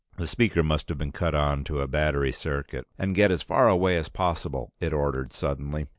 [0.17, 2.87] The speaker must have been cut on to a battery circuit.
[2.97, 5.85] "And get as far away as possible," it ordered suddenly.